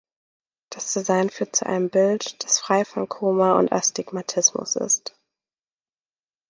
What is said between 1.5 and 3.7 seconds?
zu einem Bild, das frei von Koma